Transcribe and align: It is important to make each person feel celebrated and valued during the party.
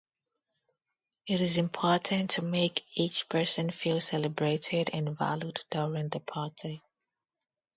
It 1.27 1.41
is 1.41 1.57
important 1.59 2.31
to 2.31 2.41
make 2.41 2.83
each 2.95 3.29
person 3.29 3.69
feel 3.69 4.01
celebrated 4.01 4.89
and 4.91 5.15
valued 5.15 5.63
during 5.69 6.09
the 6.09 6.21
party. 6.21 6.81